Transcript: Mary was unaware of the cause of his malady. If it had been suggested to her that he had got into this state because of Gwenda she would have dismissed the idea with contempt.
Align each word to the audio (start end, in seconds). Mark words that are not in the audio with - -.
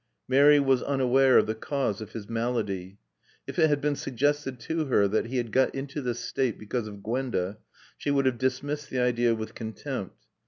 Mary 0.27 0.59
was 0.59 0.81
unaware 0.81 1.37
of 1.37 1.45
the 1.45 1.53
cause 1.53 2.01
of 2.01 2.13
his 2.13 2.27
malady. 2.27 2.97
If 3.45 3.59
it 3.59 3.69
had 3.69 3.81
been 3.81 3.95
suggested 3.95 4.59
to 4.61 4.85
her 4.85 5.07
that 5.07 5.27
he 5.27 5.37
had 5.37 5.51
got 5.51 5.75
into 5.75 6.01
this 6.01 6.19
state 6.21 6.57
because 6.57 6.87
of 6.87 7.03
Gwenda 7.03 7.59
she 7.99 8.09
would 8.09 8.25
have 8.25 8.39
dismissed 8.39 8.89
the 8.89 8.97
idea 8.97 9.35
with 9.35 9.53
contempt. 9.53 10.25